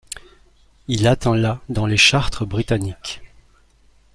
Il 0.87 1.07
atteint 1.07 1.35
la 1.35 1.61
dans 1.69 1.85
les 1.85 1.95
charts 1.95 2.47
britanniques. 2.47 3.21